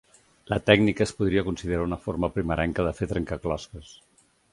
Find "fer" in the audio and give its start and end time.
3.01-3.09